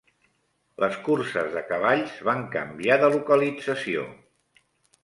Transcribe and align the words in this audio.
Les 0.83 0.95
curses 1.09 1.51
de 1.57 1.63
cavalls 1.73 2.17
van 2.31 2.43
canviar 2.57 2.99
de 3.05 3.13
localització. 3.19 4.09